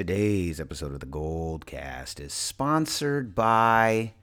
[0.00, 4.14] Today's episode of the Gold Cast is sponsored by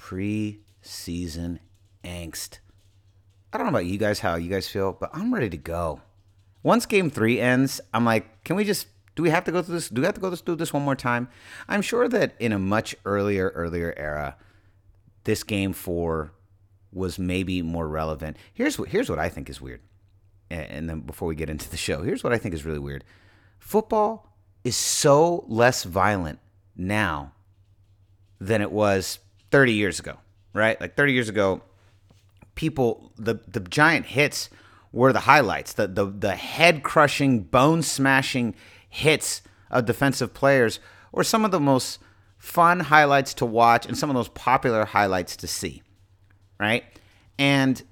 [0.00, 1.58] Preseason
[2.02, 2.60] Angst.
[3.52, 6.00] I don't know about you guys, how you guys feel, but I'm ready to go.
[6.62, 9.74] Once game three ends, I'm like, can we just, do we have to go through
[9.74, 9.90] this?
[9.90, 11.28] Do we have to go through this one more time?
[11.68, 14.38] I'm sure that in a much earlier, earlier era,
[15.24, 16.32] this game four
[16.94, 18.38] was maybe more relevant.
[18.54, 19.82] Here's what, here's what I think is weird.
[20.48, 23.04] And then before we get into the show, here's what I think is really weird
[23.62, 26.40] football is so less violent
[26.76, 27.32] now
[28.40, 30.18] than it was 30 years ago,
[30.52, 30.78] right?
[30.80, 31.62] Like 30 years ago,
[32.54, 34.50] people the the giant hits
[34.92, 38.54] were the highlights, the the the head crushing, bone smashing
[38.88, 40.80] hits of defensive players
[41.12, 41.98] were some of the most
[42.38, 45.82] fun highlights to watch and some of those popular highlights to see,
[46.58, 46.84] right?
[47.38, 47.82] And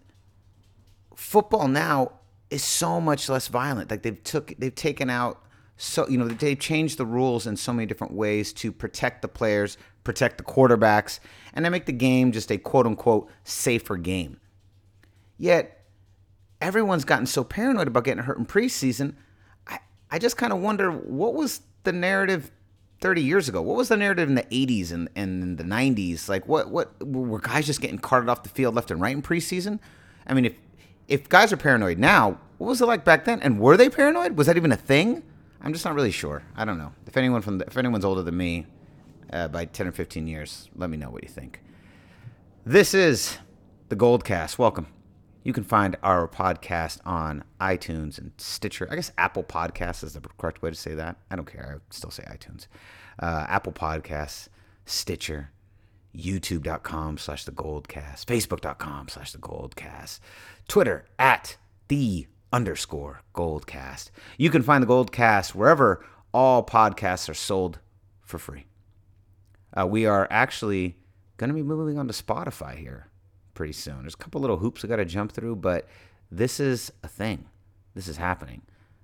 [1.15, 2.13] football now
[2.51, 3.91] is so much less violent.
[3.91, 5.43] Like they've took they've taken out
[5.83, 9.29] so you know they've changed the rules in so many different ways to protect the
[9.29, 11.21] players, protect the quarterbacks,
[11.55, 14.39] and they make the game just a quote unquote safer game.
[15.39, 15.83] Yet
[16.61, 19.15] everyone's gotten so paranoid about getting hurt in preseason.
[19.67, 19.79] I,
[20.11, 22.51] I just kind of wonder what was the narrative
[23.01, 23.63] 30 years ago?
[23.63, 26.29] What was the narrative in the 80s and, and the 90s?
[26.29, 29.23] Like what what were guys just getting carted off the field left and right in
[29.23, 29.79] preseason?
[30.27, 30.59] I mean, if
[31.09, 33.41] if guys are paranoid now, what was it like back then?
[33.41, 34.37] And were they paranoid?
[34.37, 35.23] Was that even a thing?
[35.63, 36.43] I'm just not really sure.
[36.57, 36.93] I don't know.
[37.07, 38.67] If anyone from the, if anyone's older than me
[39.33, 41.61] uh, by 10 or 15 years, let me know what you think.
[42.65, 43.39] This is
[43.89, 44.59] the Goldcast.
[44.59, 44.87] Welcome.
[45.43, 48.87] You can find our podcast on iTunes and Stitcher.
[48.91, 51.17] I guess Apple Podcasts is the correct way to say that.
[51.31, 51.81] I don't care.
[51.81, 52.67] I still say iTunes.
[53.19, 54.49] Uh, Apple Podcasts,
[54.85, 55.51] Stitcher,
[56.15, 60.21] youtube.com slash the goldcast, facebook.com slash the goldcast,
[60.69, 61.57] Twitter at
[61.89, 64.11] the underscore Goldcast.
[64.39, 67.79] You can find the Goldcast wherever all podcasts are sold
[68.23, 68.67] for free.
[69.77, 70.97] Uh, we are actually
[71.37, 73.09] going to be moving on to Spotify here
[73.55, 74.03] pretty soon.
[74.03, 75.87] There's a couple little hoops we got to jump through, but
[76.31, 77.47] this is a thing.
[77.95, 78.63] This is happening.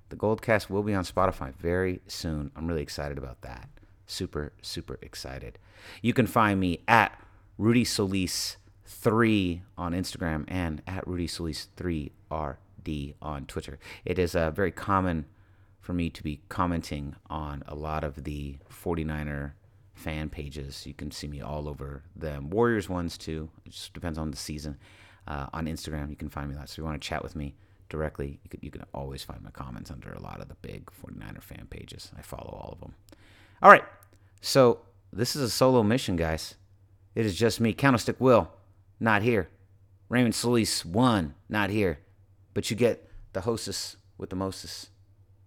[0.08, 2.50] The Goldcast will be on Spotify very soon.
[2.54, 3.68] I'm really excited about that.
[4.06, 5.58] Super, super excited.
[6.00, 7.20] You can find me at
[7.58, 12.56] Rudy Solis3 on Instagram and at Rudy Solis3R
[12.86, 13.78] D on Twitter.
[14.04, 15.26] It is uh, very common
[15.80, 19.52] for me to be commenting on a lot of the 49er
[19.94, 20.86] fan pages.
[20.86, 22.48] You can see me all over them.
[22.48, 23.50] Warriors ones too.
[23.64, 24.78] It just depends on the season.
[25.26, 26.68] Uh, on Instagram, you can find me that.
[26.68, 27.56] So if you want to chat with me
[27.88, 30.88] directly, you, could, you can always find my comments under a lot of the big
[31.04, 32.12] 49er fan pages.
[32.16, 32.94] I follow all of them.
[33.62, 33.84] All right.
[34.40, 34.78] So
[35.12, 36.54] this is a solo mission, guys.
[37.16, 38.48] It is just me, Candlestick Will,
[39.00, 39.48] not here.
[40.08, 41.98] Raymond Solis, one, not here.
[42.56, 44.88] But you get the hostess with the mostest,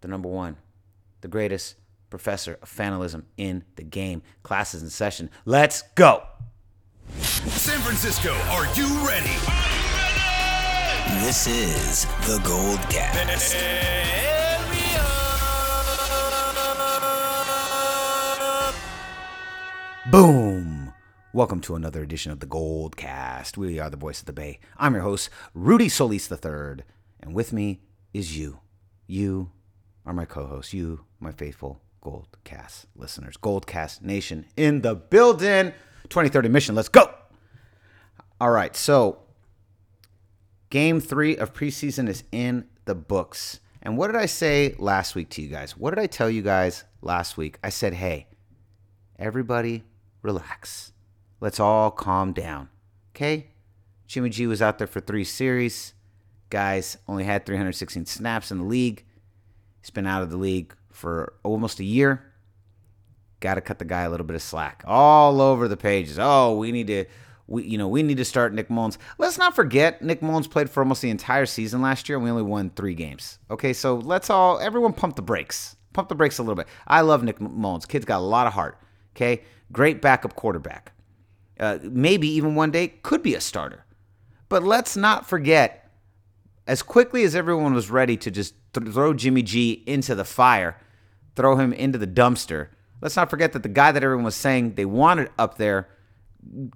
[0.02, 0.58] the number one,
[1.22, 1.74] the greatest
[2.12, 4.22] professor of fanalism in the game.
[4.44, 5.32] Classes in session.
[5.44, 6.22] Let's go.
[7.18, 9.26] San Francisco, are you ready?
[11.26, 13.56] This is the Gold Cast.
[20.12, 20.94] Boom.
[21.32, 23.56] Welcome to another edition of the Gold Cast.
[23.56, 24.60] We are the voice of the Bay.
[24.78, 26.84] I'm your host, Rudy Solis III.
[27.20, 27.82] And with me
[28.14, 28.60] is you.
[29.08, 29.52] You
[30.06, 30.74] are my co host.
[30.74, 33.36] You, my faithful Goldcast listeners.
[33.38, 35.74] Goldcast Nation in the building.
[36.04, 36.76] 2030 mission.
[36.76, 37.14] Let's go.
[38.40, 38.76] All right.
[38.76, 39.20] So,
[40.70, 43.60] game three of preseason is in the books.
[43.82, 45.78] And what did I say last week to you guys?
[45.78, 47.58] What did I tell you guys last week?
[47.64, 48.28] I said, hey,
[49.18, 49.84] everybody
[50.22, 50.92] relax.
[51.40, 52.70] Let's all calm down.
[53.16, 53.52] Okay?
[54.08, 55.94] Jimmy G was out there for three series
[56.50, 59.06] guys only had 316 snaps in the league.
[59.82, 62.24] He's been out of the league for almost a year.
[63.40, 64.84] Got to cut the guy a little bit of slack.
[64.86, 66.18] All over the pages.
[66.20, 67.06] Oh, we need to
[67.48, 68.98] we you know, we need to start Nick Mullens.
[69.18, 72.30] Let's not forget Nick Mullens played for almost the entire season last year and we
[72.30, 73.40] only won 3 games.
[73.50, 75.76] Okay, so let's all everyone pump the brakes.
[75.94, 76.68] Pump the brakes a little bit.
[76.88, 77.86] I love Nick Mullens.
[77.86, 78.78] Kid's got a lot of heart.
[79.16, 79.44] Okay?
[79.72, 80.94] Great backup quarterback.
[81.60, 83.86] Uh, maybe even one day could be a starter.
[84.48, 85.89] But let's not forget
[86.70, 90.80] as quickly as everyone was ready to just th- throw Jimmy G into the fire,
[91.36, 92.68] throw him into the dumpster,
[93.02, 95.90] let's not forget that the guy that everyone was saying they wanted up there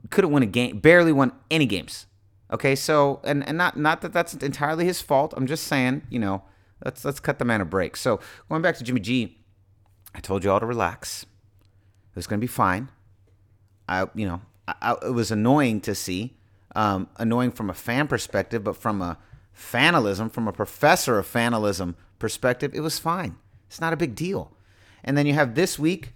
[0.09, 2.07] couldn't win a game, barely won any games.
[2.51, 5.31] Okay, so and and not not that that's entirely his fault.
[5.37, 6.43] I'm just saying, you know,
[6.83, 7.95] let's let's cut the man a break.
[7.95, 8.19] So
[8.49, 9.37] going back to Jimmy G,
[10.15, 11.21] I told you all to relax.
[11.21, 12.89] It was going to be fine.
[13.87, 16.37] I, you know, I, I, it was annoying to see,
[16.75, 19.17] um, annoying from a fan perspective, but from a
[19.53, 23.35] fanalism, from a professor of fanalism perspective, it was fine.
[23.67, 24.51] It's not a big deal.
[25.03, 26.13] And then you have this week,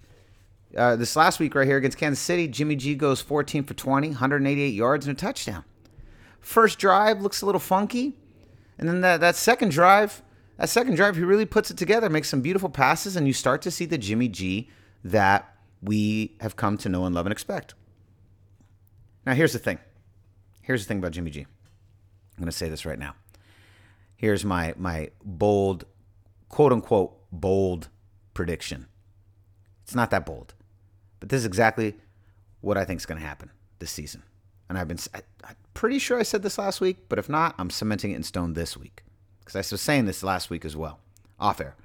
[0.76, 4.08] uh, this last week right here against Kansas City, Jimmy G goes 14 for 20,
[4.08, 5.64] 188 yards and a touchdown.
[6.40, 8.16] First drive looks a little funky.
[8.78, 10.22] And then that, that second drive,
[10.56, 13.60] that second drive, he really puts it together, makes some beautiful passes, and you start
[13.62, 14.70] to see the Jimmy G
[15.04, 17.74] that we have come to know and love and expect.
[19.26, 19.78] Now, here's the thing.
[20.62, 21.40] Here's the thing about Jimmy G.
[21.40, 21.46] I'm
[22.38, 23.14] going to say this right now.
[24.18, 25.84] Here's my my bold,
[26.48, 27.88] quote unquote, bold
[28.34, 28.88] prediction.
[29.84, 30.54] It's not that bold,
[31.20, 31.94] but this is exactly
[32.60, 34.24] what I think is going to happen this season.
[34.68, 37.54] And I've been I, I'm pretty sure I said this last week, but if not,
[37.58, 39.04] I'm cementing it in stone this week
[39.38, 40.98] because I was saying this last week as well,
[41.38, 41.76] off air.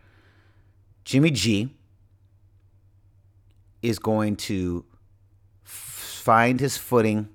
[1.05, 1.69] Jimmy G
[3.83, 4.85] is going to
[5.63, 7.29] find his footing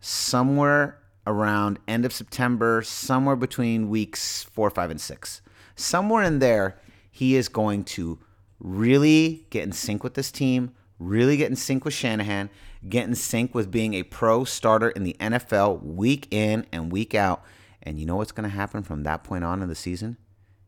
[0.00, 5.40] somewhere around end of September, somewhere between weeks four, five, and six.
[5.76, 6.80] Somewhere in there,
[7.10, 8.18] he is going to
[8.58, 12.50] really get in sync with this team, really get in sync with Shanahan,
[12.88, 17.14] get in sync with being a pro starter in the NFL week in and week
[17.14, 17.42] out.
[17.82, 20.16] And you know what's going to happen from that point on in the season?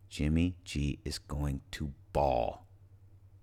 [0.08, 2.66] Jimmy G is going to ball.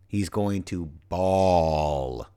[0.08, 2.28] He's going to ball.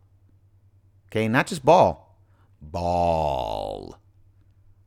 [1.08, 2.18] Okay, not just ball,
[2.60, 4.00] ball.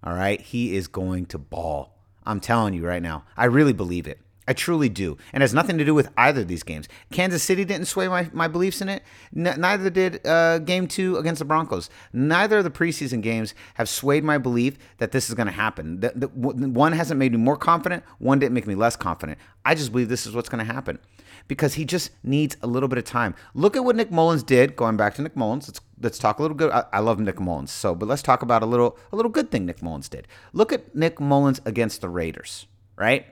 [0.03, 1.93] All right, he is going to ball.
[2.25, 3.23] I'm telling you right now.
[3.35, 4.19] I really believe it.
[4.47, 5.17] I truly do.
[5.33, 6.87] And it has nothing to do with either of these games.
[7.11, 9.03] Kansas City didn't sway my, my beliefs in it.
[9.35, 11.89] N- neither did uh, game two against the Broncos.
[12.13, 15.99] Neither of the preseason games have swayed my belief that this is going to happen.
[15.99, 19.37] The, the, one hasn't made me more confident, one didn't make me less confident.
[19.65, 20.99] I just believe this is what's going to happen
[21.47, 23.35] because he just needs a little bit of time.
[23.53, 25.67] Look at what Nick Mullens did, going back to Nick Mullens.
[25.67, 26.71] Let's, let's talk a little good.
[26.71, 27.71] I, I love Nick Mullens.
[27.71, 30.27] So, but let's talk about a little, a little good thing Nick Mullens did.
[30.53, 33.25] Look at Nick Mullens against the Raiders, right?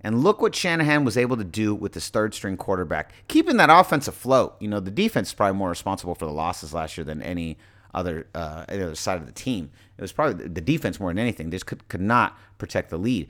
[0.00, 3.68] And look what Shanahan was able to do with his third string quarterback, keeping that
[3.70, 4.56] offense afloat.
[4.58, 7.58] You know, the defense is probably more responsible for the losses last year than any
[7.92, 9.70] other uh, any other side of the team.
[9.98, 11.50] It was probably the defense more than anything.
[11.50, 13.28] They just could, could not protect the lead.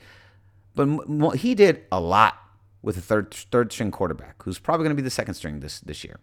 [0.77, 2.39] But he did a lot
[2.83, 5.81] with a third third string quarterback, who's probably going to be the second string this
[5.81, 6.21] this year.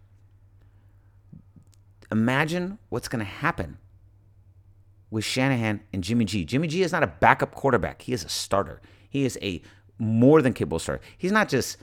[2.12, 3.78] Imagine what's going to happen
[5.10, 6.46] with Shanahan and Jimmy G.
[6.46, 8.82] Jimmy G is not a backup quarterback; he is a starter.
[9.10, 9.62] He is a
[10.00, 11.04] more than capable starter.
[11.18, 11.78] He's not just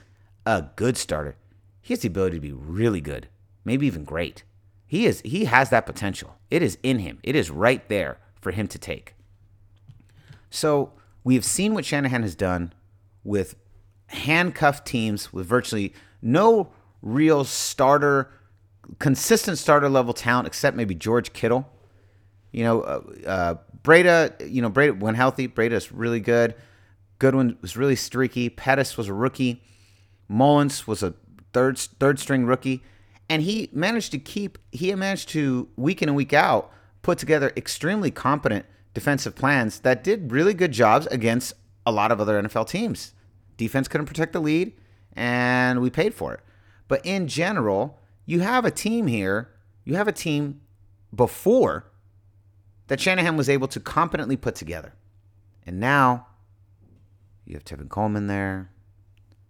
[0.45, 1.35] a good starter.
[1.81, 3.27] He has the ability to be really good,
[3.63, 4.43] maybe even great.
[4.87, 6.35] He is he has that potential.
[6.49, 7.19] It is in him.
[7.23, 9.15] It is right there for him to take.
[10.49, 10.93] So,
[11.23, 12.71] we have seen what Shanahan has done
[13.23, 13.55] with
[14.07, 16.71] handcuffed teams with virtually no
[17.01, 18.31] real starter
[18.99, 21.69] consistent starter level talent except maybe George Kittle.
[22.51, 26.55] You know, uh, uh, Breida, you know, Breida when healthy, Breida is really good.
[27.19, 28.49] Goodwin was really streaky.
[28.49, 29.61] Pettis was a rookie.
[30.29, 31.13] Mullens was a
[31.53, 32.83] third third string rookie,
[33.29, 34.57] and he managed to keep.
[34.71, 36.71] He managed to week in and week out
[37.01, 38.65] put together extremely competent
[38.95, 41.53] defensive plans that did really good jobs against
[41.85, 43.13] a lot of other NFL teams.
[43.57, 44.73] Defense couldn't protect the lead,
[45.13, 46.41] and we paid for it.
[46.87, 49.51] But in general, you have a team here.
[49.83, 50.61] You have a team
[51.13, 51.91] before
[52.87, 54.93] that Shanahan was able to competently put together,
[55.65, 56.27] and now
[57.45, 58.71] you have Tevin Coleman there.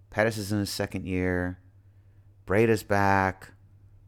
[0.09, 1.59] Pettis is in his second year.
[2.45, 3.51] Breida's back.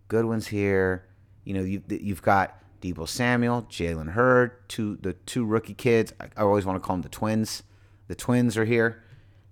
[0.08, 1.06] Goodwin's here.
[1.44, 6.13] You know, you, you've got Deebo Samuel, Jalen Hurd, two the two rookie kids.
[6.20, 7.63] I, I always want to call them the twins.
[8.08, 9.04] The twins are here,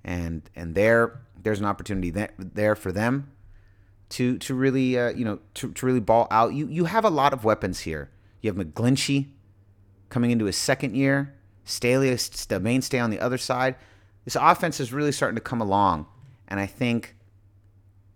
[0.05, 3.29] and and there there's an opportunity there, for them
[4.09, 6.53] to to really uh, you know to, to really ball out.
[6.53, 8.09] You you have a lot of weapons here.
[8.39, 9.27] You have McGlinchey
[10.07, 11.35] coming into his second year.
[11.65, 13.75] Staley is the mainstay on the other side
[14.25, 16.07] this offense is really starting to come along.
[16.47, 17.15] And I think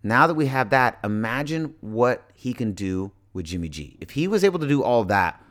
[0.02, 3.96] now that we have that, imagine what he can do with Jimmy G.
[4.00, 5.42] If he was able to do all that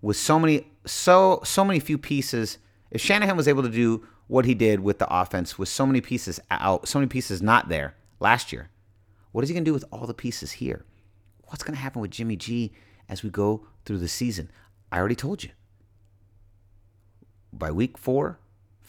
[0.00, 2.58] with so many so so many few pieces,
[2.92, 6.00] if Shanahan was able to do what he did with the offense with so many
[6.00, 8.70] pieces out, so many pieces not there last year,
[9.32, 10.84] what is he going to do with all the pieces here?
[11.44, 12.72] What's going to happen with Jimmy G
[13.08, 14.50] as we go through the season?
[14.90, 15.50] I already told you.
[17.52, 18.38] By week four,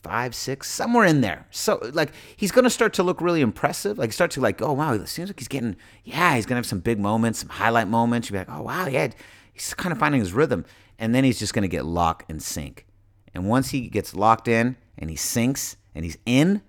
[0.08, 1.48] five, six, somewhere in there.
[1.51, 3.98] So like he's gonna start to look really impressive.
[3.98, 6.65] Like start to like, oh wow, it seems like he's getting yeah, he's gonna have
[6.65, 8.29] some big moments, some highlight moments.
[8.29, 9.10] You'll be like, oh wow, yeah,
[9.53, 10.65] he's kind of finding his rhythm.
[11.00, 12.86] And then he's just gonna get lock and sync.
[13.34, 16.62] And once he gets locked in and he syncs and he's in,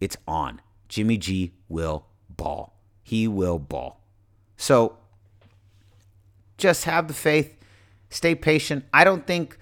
[0.00, 0.60] it's on.
[0.88, 2.74] Jimmy G will ball.
[3.02, 4.00] He will ball.
[4.56, 4.98] So
[6.58, 7.56] just have the faith,
[8.08, 8.84] stay patient.
[8.92, 9.58] I don't think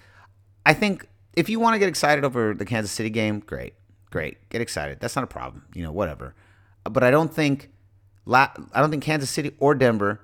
[0.65, 3.73] I think if you want to get excited over the Kansas City game, great,
[4.11, 4.99] great, get excited.
[4.99, 5.65] That's not a problem.
[5.73, 6.35] You know, whatever.
[6.83, 7.71] But I don't think
[8.31, 10.21] I don't think Kansas City or Denver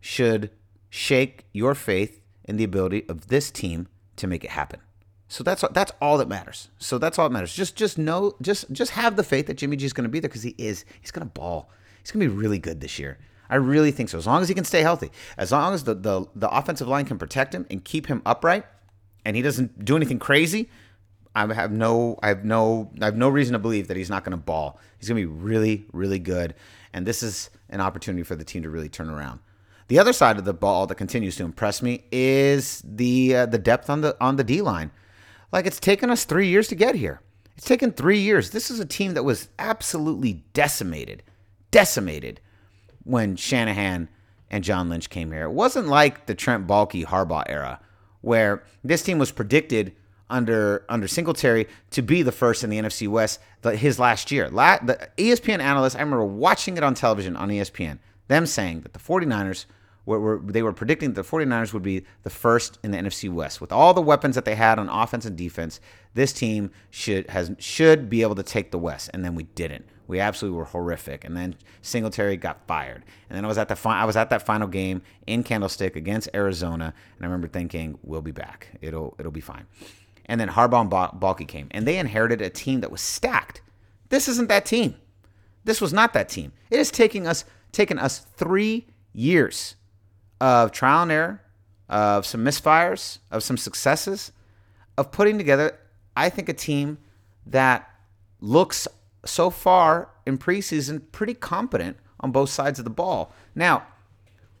[0.00, 0.50] should
[0.90, 4.80] shake your faith in the ability of this team to make it happen.
[5.28, 6.68] So that's that's all that matters.
[6.78, 7.52] So that's all that matters.
[7.52, 10.20] Just just know, just just have the faith that Jimmy G is going to be
[10.20, 10.84] there because he is.
[11.00, 11.70] He's going to ball.
[12.00, 13.18] He's going to be really good this year.
[13.48, 14.18] I really think so.
[14.18, 17.06] As long as he can stay healthy, as long as the the, the offensive line
[17.06, 18.64] can protect him and keep him upright,
[19.24, 20.68] and he doesn't do anything crazy,
[21.34, 24.24] I have no I have no I have no reason to believe that he's not
[24.24, 24.78] going to ball.
[24.98, 26.54] He's going to be really really good,
[26.92, 29.40] and this is an opportunity for the team to really turn around.
[29.88, 33.58] The other side of the ball that continues to impress me is the uh, the
[33.58, 34.92] depth on the on the D line.
[35.52, 37.20] Like it's taken us three years to get here.
[37.56, 38.50] It's taken three years.
[38.50, 41.22] This is a team that was absolutely decimated,
[41.70, 42.40] decimated
[43.04, 44.08] when Shanahan
[44.50, 45.44] and John Lynch came here.
[45.44, 47.80] It wasn't like the Trent Baalke Harbaugh era,
[48.20, 49.94] where this team was predicted
[50.28, 54.50] under under Singletary to be the first in the NFC West the, his last year.
[54.50, 57.98] La, the ESPN analysts, I remember watching it on television on ESPN,
[58.28, 59.66] them saying that the 49ers
[60.06, 63.60] were, they were predicting that the 49ers would be the first in the NFC West.
[63.60, 65.80] With all the weapons that they had on offense and defense,
[66.14, 69.86] this team should has should be able to take the West, and then we didn't.
[70.06, 71.24] We absolutely were horrific.
[71.24, 73.04] And then Singletary got fired.
[73.28, 75.96] And then I was at the fi- I was at that final game in Candlestick
[75.96, 78.68] against Arizona, and I remember thinking, "We'll be back.
[78.80, 79.66] It'll it'll be fine."
[80.26, 83.62] And then Harbaugh and ba- Baalke came, and they inherited a team that was stacked.
[84.08, 84.94] This isn't that team.
[85.64, 86.52] This was not that team.
[86.70, 89.75] It is taking us taken us three years
[90.40, 91.42] of trial and error,
[91.88, 94.32] of some misfires, of some successes,
[94.98, 95.78] of putting together,
[96.16, 96.98] I think, a team
[97.46, 97.88] that
[98.40, 98.88] looks
[99.24, 103.32] so far in preseason pretty competent on both sides of the ball.
[103.54, 103.86] Now,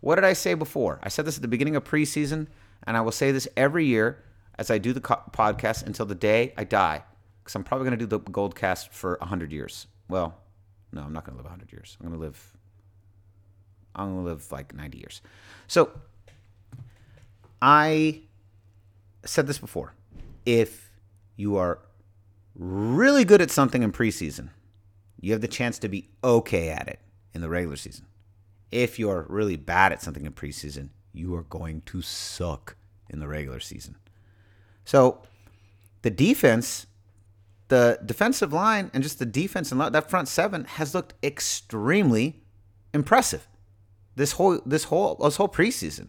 [0.00, 1.00] what did I say before?
[1.02, 2.46] I said this at the beginning of preseason,
[2.86, 4.22] and I will say this every year
[4.58, 7.02] as I do the co- podcast until the day I die,
[7.42, 9.86] because I'm probably going to do the Gold Cast for 100 years.
[10.08, 10.36] Well,
[10.92, 11.96] no, I'm not going to live 100 years.
[12.00, 12.55] I'm going to live.
[13.96, 15.20] I'm to live like 90 years.
[15.66, 15.90] So,
[17.60, 18.20] I
[19.24, 19.94] said this before.
[20.44, 20.90] If
[21.36, 21.80] you are
[22.54, 24.50] really good at something in preseason,
[25.20, 27.00] you have the chance to be okay at it
[27.34, 28.06] in the regular season.
[28.70, 32.76] If you're really bad at something in preseason, you are going to suck
[33.08, 33.96] in the regular season.
[34.84, 35.22] So
[36.02, 36.86] the defense,
[37.68, 42.42] the defensive line, and just the defense and that front seven has looked extremely
[42.92, 43.48] impressive.
[44.16, 46.08] This whole this whole this whole preseason,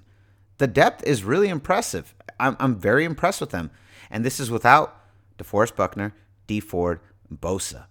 [0.57, 2.15] the depth is really impressive.
[2.39, 3.69] I'm I'm very impressed with them,
[4.09, 5.01] and this is without
[5.37, 6.15] DeForest Buckner,
[6.47, 6.99] Dee Ford,
[7.33, 7.85] Bosa.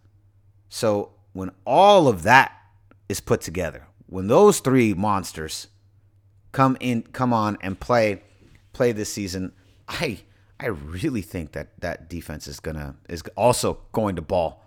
[0.68, 2.52] So when all of that
[3.08, 5.68] is put together, when those three monsters
[6.52, 8.23] come in, come on and play
[8.73, 9.52] play this season,
[9.87, 10.20] I
[10.58, 14.65] I really think that that defense is gonna is also going to ball.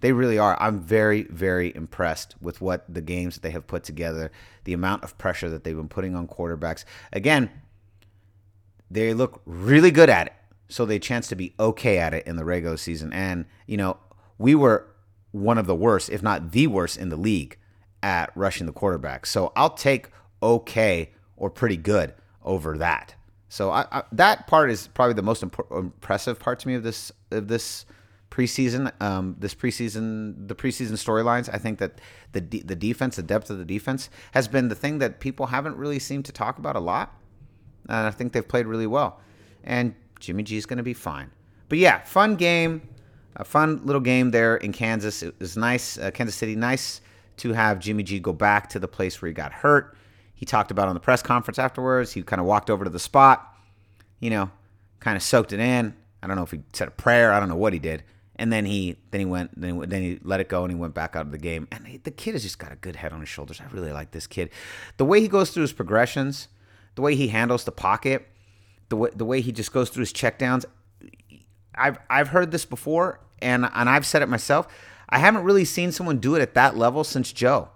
[0.00, 0.56] They really are.
[0.60, 4.30] I'm very very impressed with what the games that they have put together,
[4.64, 6.84] the amount of pressure that they've been putting on quarterbacks.
[7.12, 7.50] Again,
[8.90, 10.32] they look really good at it,
[10.68, 13.12] so they chance to be okay at it in the regular season.
[13.12, 13.98] And you know,
[14.38, 14.86] we were
[15.32, 17.58] one of the worst, if not the worst, in the league
[18.02, 19.26] at rushing the quarterback.
[19.26, 20.10] So I'll take
[20.42, 22.14] okay or pretty good
[22.44, 23.14] over that.
[23.48, 26.82] So I, I, that part is probably the most imp- impressive part to me of
[26.82, 27.86] this of this
[28.30, 28.92] preseason.
[29.00, 31.48] Um, this preseason, the preseason storylines.
[31.52, 32.00] I think that
[32.32, 35.46] the de- the defense, the depth of the defense, has been the thing that people
[35.46, 37.14] haven't really seemed to talk about a lot.
[37.88, 39.20] And I think they've played really well.
[39.64, 41.30] And Jimmy G is going to be fine.
[41.68, 42.88] But yeah, fun game,
[43.36, 45.22] a fun little game there in Kansas.
[45.22, 46.56] It was nice, uh, Kansas City.
[46.56, 47.00] Nice
[47.38, 49.96] to have Jimmy G go back to the place where he got hurt
[50.38, 52.12] he talked about on the press conference afterwards.
[52.12, 53.56] He kind of walked over to the spot,
[54.20, 54.52] you know,
[55.00, 55.96] kind of soaked it in.
[56.22, 57.32] I don't know if he said a prayer.
[57.32, 58.04] I don't know what he did.
[58.38, 60.94] And then he then he went then, then he let it go and he went
[60.94, 61.66] back out of the game.
[61.72, 63.60] And he, the kid has just got a good head on his shoulders.
[63.60, 64.50] I really like this kid.
[64.96, 66.48] The way he goes through his progressions,
[66.94, 68.28] the way he handles the pocket,
[68.88, 70.64] the way the way he just goes through his checkdowns.
[71.74, 74.68] I've I've heard this before and and I've said it myself.
[75.08, 77.70] I haven't really seen someone do it at that level since Joe.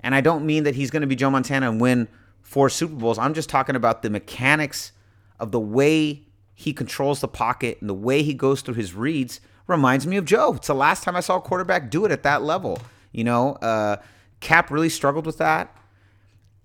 [0.00, 2.06] And I don't mean that he's going to be Joe Montana and win
[2.42, 3.18] four Super Bowls.
[3.18, 4.92] I'm just talking about the mechanics
[5.40, 9.40] of the way he controls the pocket and the way he goes through his reads
[9.66, 10.54] reminds me of Joe.
[10.54, 12.78] It's the last time I saw a quarterback do it at that level.
[13.12, 13.96] You know, uh,
[14.40, 15.76] Kap really struggled with that.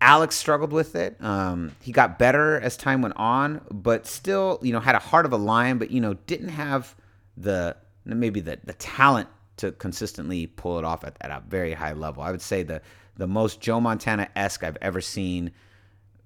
[0.02, 1.16] Alex struggled with it.
[1.24, 5.26] Um, he got better as time went on, but still, you know, had a heart
[5.26, 6.96] of a lion, but you know, didn't have
[7.38, 11.94] the maybe the the talent to consistently pull it off at, at a very high
[11.94, 12.24] level.
[12.24, 12.82] I would say the
[13.16, 15.52] the most Joe Montana esque I've ever seen.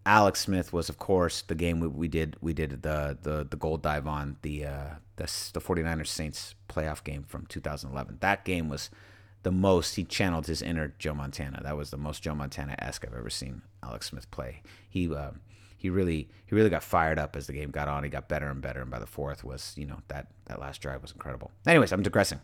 [0.06, 2.36] Alex Smith was, of course, the game we, we did.
[2.40, 7.04] We did the the the gold dive on the uh, the the 49ers Saints playoff
[7.04, 8.20] game from 2011.
[8.22, 8.92] That game was
[9.42, 9.96] the most.
[9.96, 11.62] He channeled his inner Joe Montana.
[11.64, 14.62] That was the most Joe Montana esque I've ever seen Alex Smith play.
[14.88, 15.32] He uh,
[15.76, 18.04] he really he really got fired up as the game got on.
[18.04, 20.82] He got better and better, and by the fourth was you know that that last
[20.82, 21.52] drive was incredible.
[21.66, 22.42] Anyways, I'm digressing.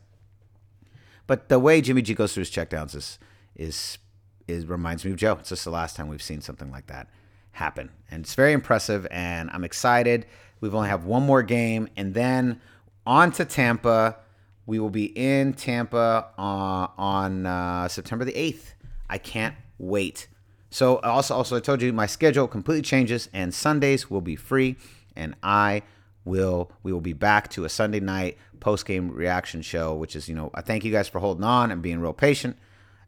[1.28, 3.20] But the way Jimmy G goes through his checkdowns is
[3.56, 4.00] is
[4.48, 5.34] is reminds me of Joe.
[5.34, 7.08] It's just the last time we've seen something like that
[7.52, 9.08] happen, and it's very impressive.
[9.12, 10.26] And I'm excited.
[10.60, 12.62] We've only have one more game, and then
[13.06, 14.18] on to Tampa.
[14.66, 18.74] We will be in Tampa uh, on uh, September the 8th.
[19.10, 20.28] I can't wait.
[20.70, 24.78] So also, also I told you my schedule completely changes, and Sundays will be free,
[25.16, 25.84] and I
[26.24, 30.30] will we will be back to a Sunday night post game reaction show, which is
[30.30, 32.58] you know I thank you guys for holding on and being real patient.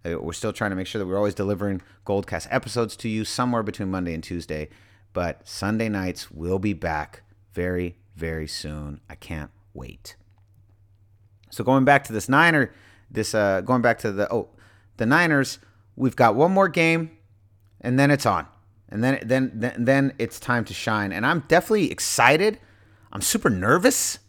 [0.06, 3.26] Uh, we're still trying to make sure that we're always delivering Goldcast episodes to you
[3.26, 4.70] somewhere between Monday and Tuesday,
[5.14, 9.02] but Sunday nights will be back very very soon.
[9.10, 10.16] I can't wait.
[11.50, 12.74] So going back to this Niner,
[13.10, 14.50] this uh, going back to the oh,
[14.98, 15.60] the Niners,
[15.96, 17.12] we've got one more game,
[17.82, 18.48] and then it's on,
[18.90, 21.12] and then then then, then it's time to shine.
[21.12, 22.60] And I'm definitely excited.
[23.12, 24.20] I'm super nervous.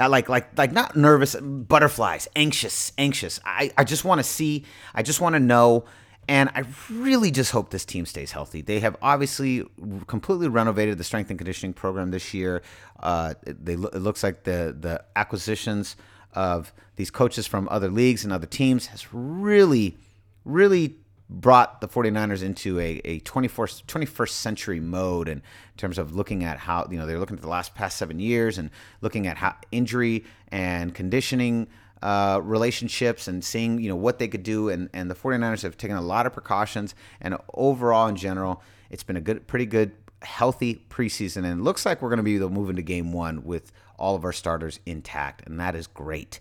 [0.00, 3.40] Uh, like like like not nervous, butterflies, anxious, anxious.
[3.44, 4.64] I I just want to see.
[4.94, 5.84] I just want to know.
[6.26, 8.62] And I really just hope this team stays healthy.
[8.62, 9.62] They have obviously
[10.06, 12.62] completely renovated the strength and conditioning program this year.
[12.98, 15.96] Uh, they it looks like the the acquisitions
[16.32, 19.96] of these coaches from other leagues and other teams has really,
[20.44, 20.96] really
[21.40, 25.42] brought the 49ers into a, a 21st, 21st century mode in
[25.76, 28.58] terms of looking at how, you know, they're looking at the last past seven years
[28.58, 31.66] and looking at how injury and conditioning
[32.02, 34.68] uh, relationships and seeing, you know, what they could do.
[34.68, 36.94] And, and the 49ers have taken a lot of precautions.
[37.20, 41.38] And overall, in general, it's been a good, pretty good, healthy preseason.
[41.38, 44.24] And it looks like we're going to be moving to game one with all of
[44.24, 45.46] our starters intact.
[45.46, 46.40] And that is great.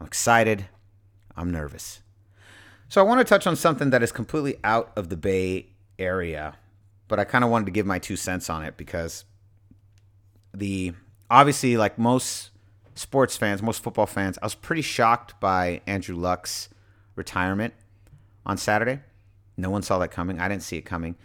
[0.00, 0.66] I'm excited.
[1.36, 2.00] I'm nervous.
[2.90, 5.66] So I want to touch on something that is completely out of the Bay
[5.98, 6.56] Area,
[7.06, 9.24] but I kind of wanted to give my two cents on it because
[10.54, 10.94] the
[11.30, 12.50] obviously like most
[12.94, 16.70] sports fans, most football fans, I was pretty shocked by Andrew Luck's
[17.14, 17.74] retirement
[18.46, 19.00] on Saturday.
[19.58, 20.40] No one saw that coming.
[20.40, 21.16] I didn't see it coming.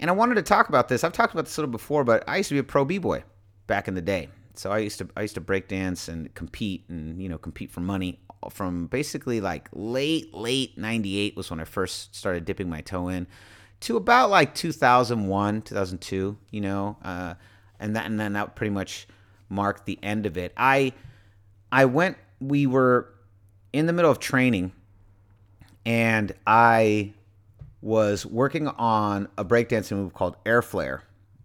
[0.00, 1.04] And I wanted to talk about this.
[1.04, 3.22] I've talked about this a little before, but I used to be a pro b-boy
[3.68, 4.30] back in the day.
[4.58, 7.70] So I used to I used to break dance and compete and you know compete
[7.70, 8.18] for money
[8.50, 13.26] from basically like late late 98 was when I first started dipping my toe in
[13.80, 17.34] to about like 2001 2002 you know uh,
[17.78, 19.06] and that and then that pretty much
[19.48, 20.52] marked the end of it.
[20.56, 20.92] I
[21.70, 23.14] I went we were
[23.72, 24.72] in the middle of training
[25.86, 27.14] and I
[27.80, 31.04] was working on a breakdancing move called air flare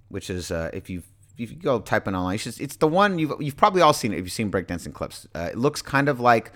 [0.09, 2.87] which is uh, if you've if you go type in online, it's, just, it's the
[2.87, 5.27] one you've you've probably all seen it if you've seen breakdancing clips.
[5.33, 6.51] Uh, it looks kind of like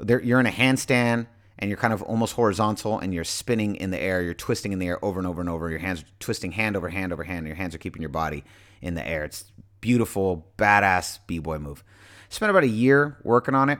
[0.00, 1.26] you're in a handstand
[1.58, 4.22] and you're kind of almost horizontal and you're spinning in the air.
[4.22, 5.70] You're twisting in the air over and over and over.
[5.70, 7.38] Your hands twisting hand over hand over hand.
[7.38, 8.44] And your hands are keeping your body
[8.80, 9.24] in the air.
[9.24, 11.84] It's beautiful, badass b boy move.
[12.30, 13.78] Spent about a year working on it,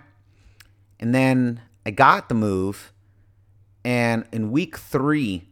[1.00, 2.92] and then I got the move.
[3.85, 5.48] And in week three,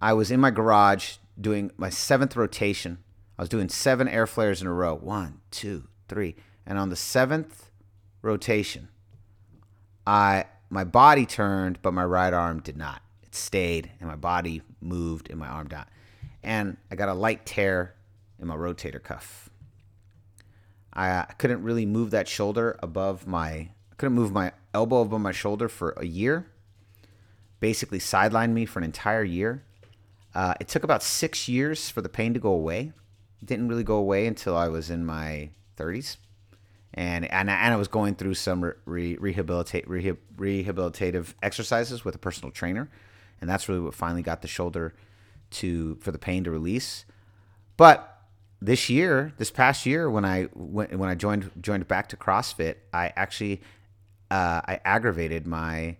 [0.00, 2.98] I was in my garage doing my seventh rotation
[3.38, 4.94] I was doing seven air flares in a row.
[4.94, 6.36] One, two, three.
[6.66, 7.70] And on the seventh
[8.22, 8.88] rotation,
[10.06, 13.02] I my body turned, but my right arm did not.
[13.22, 15.88] It stayed, and my body moved, and my arm not.
[16.42, 17.94] And I got a light tear
[18.40, 19.50] in my rotator cuff.
[20.92, 23.48] I couldn't really move that shoulder above my.
[23.50, 26.46] I couldn't move my elbow above my shoulder for a year.
[27.60, 29.64] Basically, sidelined me for an entire year.
[30.34, 32.92] Uh, it took about six years for the pain to go away
[33.44, 36.16] didn't really go away until I was in my 30s.
[36.92, 42.18] And, and, and I was going through some re, rehabilitate, rehab, rehabilitative exercises with a
[42.18, 42.88] personal trainer.
[43.40, 44.94] And that's really what finally got the shoulder
[45.50, 47.04] to for the pain to release.
[47.76, 48.22] But
[48.62, 52.76] this year, this past year, when I went, when I joined joined back to CrossFit,
[52.92, 53.60] I actually
[54.30, 55.96] uh, I aggravated my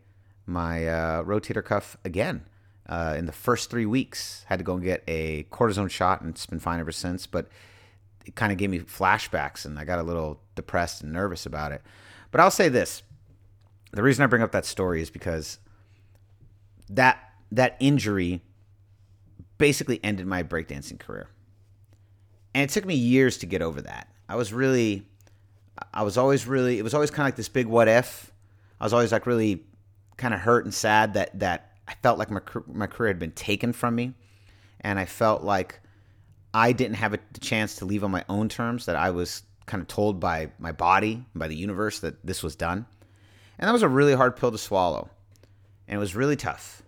[0.46, 2.44] my uh, rotator cuff again
[2.88, 4.44] uh, in the first three weeks.
[4.48, 7.26] Had to go and get a cortisone shot, and it's been fine ever since.
[7.26, 7.48] But
[8.24, 11.72] it kind of gave me flashbacks, and I got a little depressed and nervous about
[11.72, 11.82] it.
[12.30, 13.02] But I'll say this:
[13.92, 15.58] the reason I bring up that story is because
[16.88, 17.18] that
[17.52, 18.42] that injury
[19.58, 21.28] basically ended my breakdancing career,
[22.54, 24.08] and it took me years to get over that.
[24.28, 25.06] I was really,
[25.92, 28.32] I was always really, it was always kind of like this big what if.
[28.80, 29.64] I was always like really
[30.16, 33.32] kind of hurt and sad that that I felt like my my career had been
[33.32, 34.14] taken from me,
[34.80, 35.80] and I felt like
[36.52, 38.86] I didn't have a, chance to leave on my own terms.
[38.86, 42.56] That I was kind of told by my body, by the universe, that this was
[42.56, 42.86] done,
[43.58, 45.10] and that was a really hard pill to swallow.
[45.86, 46.82] and it was really tough.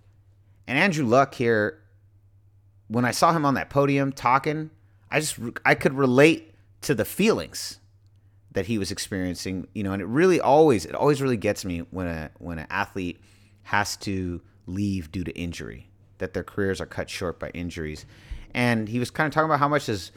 [0.66, 1.80] And Andrew Luck here,
[2.88, 4.70] when I saw him on that podium talking,
[5.10, 7.78] I just I could relate to the feelings
[8.52, 11.80] that he was experiencing, you know, and it really always it always really gets me
[11.90, 13.20] when a when an athlete
[13.64, 18.06] has to leave due to injury, that their careers are cut short by injuries.
[18.54, 20.12] And he was kind of talking about how much his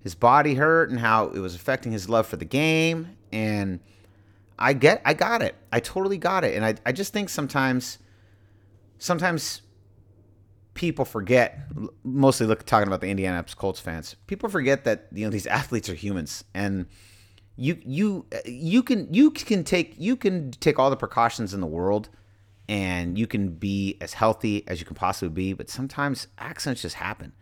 [0.00, 3.80] his body hurt and how it was affecting his love for the game and
[4.58, 5.56] I get I got it.
[5.72, 6.54] I totally got it.
[6.54, 7.98] And I I just think sometimes
[8.98, 9.62] sometimes
[10.74, 11.58] people forget
[12.02, 14.16] mostly look talking about the Indianapolis Colts fans.
[14.26, 16.86] People forget that you know these athletes are humans and
[17.56, 21.60] you you uh, you can you can take you can take all the precautions in
[21.60, 22.08] the world
[22.68, 26.96] and you can be as healthy as you can possibly be, but sometimes accidents just
[26.96, 27.32] happen.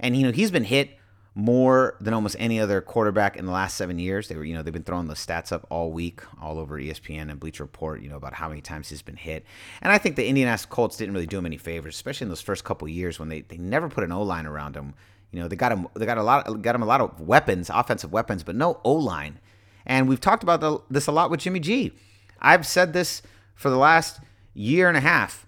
[0.00, 0.98] And you know, he's been hit
[1.34, 4.28] more than almost any other quarterback in the last seven years.
[4.28, 7.28] They were, you know, they've been throwing the stats up all week, all over ESPN
[7.30, 9.44] and Bleacher Report, you know, about how many times he's been hit.
[9.82, 12.40] And I think the Indianapolis Colts didn't really do him any favors, especially in those
[12.40, 14.94] first couple years when they, they never put an O line around him.
[15.32, 17.68] You know, they got him they got a lot got him a lot of weapons,
[17.68, 19.40] offensive weapons, but no O line.
[19.84, 21.92] And we've talked about the, this a lot with Jimmy G.
[22.40, 23.22] I've said this
[23.56, 24.20] for the last
[24.54, 25.46] year and a half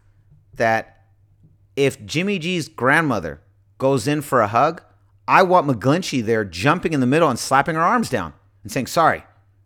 [0.55, 1.05] that
[1.77, 3.40] if Jimmy G's grandmother
[3.79, 4.83] goes in for a hug,
[5.29, 8.87] I want McGlinchey there jumping in the middle and slapping her arms down and saying,
[8.87, 9.25] sorry,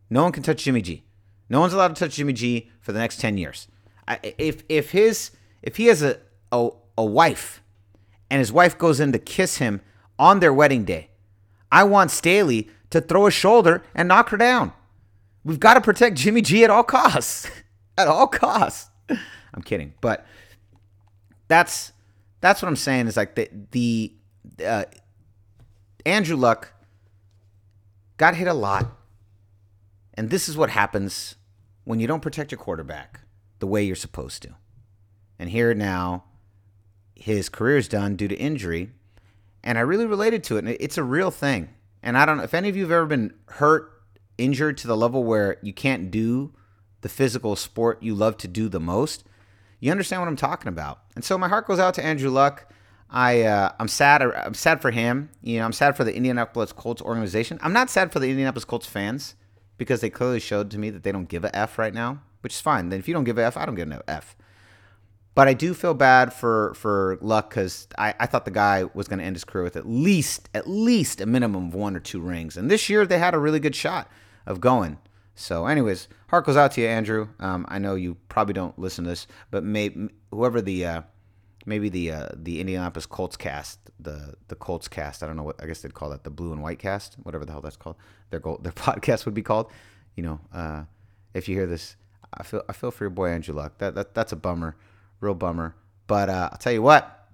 [0.09, 1.05] no one can touch Jimmy G.
[1.48, 3.68] No one's allowed to touch Jimmy G for the next 10 years.
[4.07, 5.31] I, if, if, his,
[5.62, 6.18] if he has a,
[6.53, 7.62] a, a wife
[8.31, 9.81] and his wife goes in to kiss him
[10.18, 11.11] on their wedding day,
[11.70, 14.72] I want Staley to throw a shoulder and knock her down.
[15.44, 17.48] We've got to protect Jimmy G at all costs.
[17.98, 18.89] at all costs.
[19.54, 20.26] I'm kidding, but
[21.48, 21.92] that's
[22.40, 24.14] that's what I'm saying is like the the
[24.64, 24.84] uh,
[26.06, 26.72] Andrew Luck
[28.16, 28.86] got hit a lot.
[30.14, 31.36] And this is what happens
[31.84, 33.20] when you don't protect your quarterback
[33.58, 34.50] the way you're supposed to.
[35.38, 36.24] And here now,
[37.14, 38.90] his career is done due to injury.
[39.64, 40.64] And I really related to it.
[40.64, 41.70] And it's a real thing.
[42.02, 43.90] And I don't know if any of you have ever been hurt,
[44.36, 46.52] injured to the level where you can't do
[47.02, 49.24] the physical sport you love to do the most.
[49.78, 51.00] You understand what I'm talking about.
[51.14, 52.70] And so my heart goes out to Andrew Luck.
[53.08, 54.22] I uh, I'm sad.
[54.22, 55.30] I'm sad for him.
[55.42, 57.58] You know, I'm sad for the Indianapolis Colts organization.
[57.62, 59.34] I'm not sad for the Indianapolis Colts fans
[59.78, 62.54] because they clearly showed to me that they don't give a f right now, which
[62.54, 62.90] is fine.
[62.90, 64.36] Then if you don't give a f, I don't give an f.
[65.34, 69.08] But I do feel bad for for Luck because I, I thought the guy was
[69.08, 72.00] going to end his career with at least at least a minimum of one or
[72.00, 74.08] two rings, and this year they had a really good shot
[74.46, 74.98] of going.
[75.40, 77.29] So, anyways, heart goes out to you, Andrew.
[77.38, 79.90] Um, I know you probably don't listen to this, but may,
[80.31, 81.03] whoever the uh,
[81.64, 85.22] maybe the uh, the Indianapolis Colts cast, the the Colts cast.
[85.22, 87.46] I don't know what I guess they'd call that the blue and white cast, whatever
[87.46, 87.96] the hell that's called.
[88.29, 89.70] Their goal, their podcast would be called.
[90.14, 90.83] You know, uh,
[91.33, 91.96] if you hear this,
[92.35, 93.79] I feel I feel for your boy Andrew Luck.
[93.79, 94.76] That that that's a bummer,
[95.20, 95.74] real bummer.
[96.07, 97.29] But uh, I'll tell you what,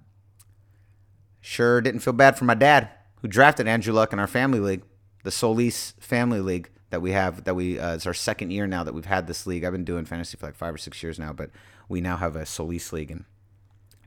[1.40, 2.88] sure didn't feel bad for my dad
[3.20, 4.84] who drafted Andrew Luck in our family league,
[5.24, 7.44] the Solis Family League that we have.
[7.44, 9.64] That we uh, it's our second year now that we've had this league.
[9.64, 11.50] I've been doing fantasy for like five or six years now, but
[11.88, 13.24] we now have a Solis league and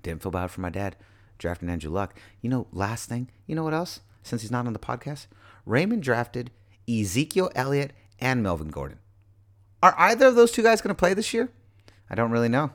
[0.01, 0.95] didn't feel bad for my dad
[1.37, 2.15] drafting Andrew Luck.
[2.41, 4.01] You know, last thing, you know what else?
[4.21, 5.27] Since he's not on the podcast,
[5.65, 6.51] Raymond drafted
[6.87, 8.99] Ezekiel Elliott and Melvin Gordon.
[9.81, 11.49] Are either of those two guys going to play this year?
[12.09, 12.71] I don't really know.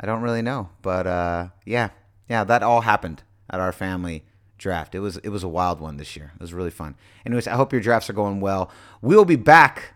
[0.00, 1.90] I don't really know, but uh, yeah,
[2.28, 4.24] yeah, that all happened at our family
[4.58, 4.94] draft.
[4.94, 6.32] It was it was a wild one this year.
[6.34, 6.96] It was really fun.
[7.24, 8.70] Anyways, I hope your drafts are going well.
[9.00, 9.94] We'll be back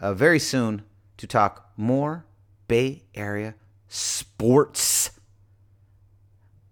[0.00, 0.82] uh, very soon
[1.16, 2.24] to talk more
[2.68, 3.54] Bay Area
[3.88, 5.10] sports.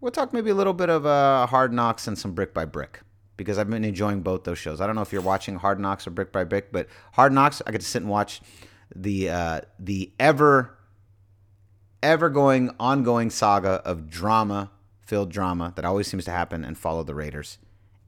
[0.00, 3.00] We'll talk maybe a little bit of uh, Hard Knocks and some Brick by Brick
[3.36, 4.80] because I've been enjoying both those shows.
[4.80, 7.60] I don't know if you're watching Hard Knocks or Brick by Brick, but Hard Knocks,
[7.66, 8.40] I get to sit and watch
[8.94, 10.76] the uh, the ever
[12.02, 14.70] ever going ongoing saga of drama
[15.10, 17.58] filled drama that always seems to happen and follow the Raiders.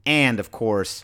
[0.05, 1.03] And of course,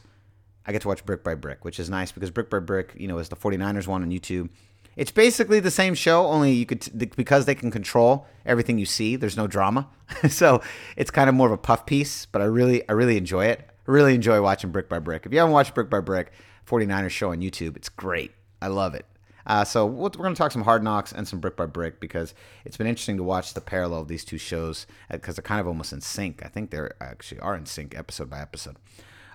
[0.66, 3.06] I get to watch Brick by Brick, which is nice because Brick by Brick, you
[3.06, 4.48] know, is the 49ers one on YouTube.
[4.96, 9.18] It's basically the same show, only you could because they can control everything you see.
[9.18, 9.90] There's no drama,
[10.30, 10.62] so
[10.96, 12.26] it's kind of more of a puff piece.
[12.26, 13.60] But I really, I really enjoy it.
[13.70, 15.26] I really enjoy watching Brick by Brick.
[15.26, 16.32] If you haven't watched Brick by Brick,
[16.66, 18.32] 49ers show on YouTube, it's great.
[18.62, 19.06] I love it.
[19.46, 22.34] Uh, so we're going to talk some Hard Knocks and some Brick by Brick because
[22.66, 25.62] it's been interesting to watch the parallel of these two shows because uh, they're kind
[25.62, 26.46] of almost in sync.
[26.46, 28.78] I think they actually are in sync episode by episode.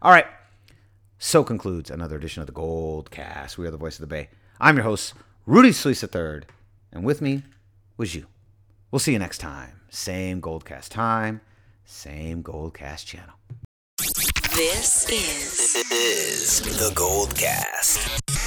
[0.02, 0.26] All right.
[1.18, 3.56] So concludes another edition of the Gold Cast.
[3.56, 4.28] We are the voice of the Bay.
[4.60, 5.14] I'm your host,
[5.46, 6.42] Rudy Solis III,
[6.92, 7.42] and with me
[7.96, 8.26] was you.
[8.90, 9.80] We'll see you next time.
[9.88, 11.40] Same Goldcast time,
[11.84, 13.34] same Goldcast channel.
[14.54, 18.43] This is, this is the Goldcast.